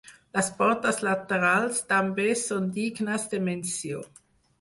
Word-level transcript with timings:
Les 0.35 0.47
portes 0.59 1.01
laterals 1.07 1.81
també 1.91 2.25
són 2.45 2.71
dignes 2.79 3.27
de 3.35 3.41
menció. 3.51 4.01